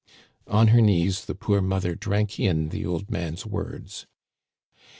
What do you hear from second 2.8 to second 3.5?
old man's